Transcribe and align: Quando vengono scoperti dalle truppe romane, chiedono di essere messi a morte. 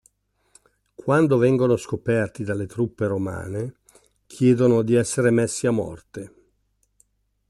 Quando 0.95 1.37
vengono 1.37 1.75
scoperti 1.77 2.43
dalle 2.43 2.65
truppe 2.65 3.05
romane, 3.05 3.75
chiedono 4.25 4.81
di 4.81 4.95
essere 4.95 5.29
messi 5.29 5.67
a 5.67 5.71
morte. 5.71 6.33